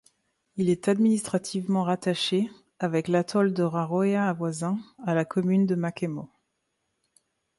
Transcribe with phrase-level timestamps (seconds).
[0.55, 6.27] Il est administrativement rattaché, avec l'atoll de Raroia voisin, à la commune de Makemo.